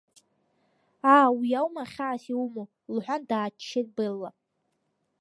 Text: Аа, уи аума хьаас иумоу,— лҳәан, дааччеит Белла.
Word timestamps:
Аа, 1.13 1.27
уи 1.37 1.49
аума 1.59 1.83
хьаас 1.91 2.23
иумоу,— 2.31 2.67
лҳәан, 2.95 3.21
дааччеит 3.29 3.87
Белла. 3.95 4.29